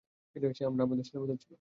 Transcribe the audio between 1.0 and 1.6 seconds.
ছেলেদের মতো ছিল।